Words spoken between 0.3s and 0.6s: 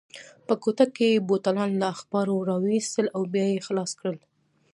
په